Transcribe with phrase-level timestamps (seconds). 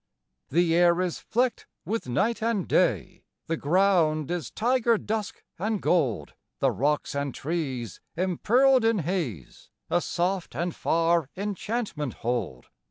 [0.49, 6.33] The air is flecked with night and day, The ground is tiger dusk and gold,
[6.57, 12.69] The rocks and trees, empearled in haze, A soft and far enchantment hold.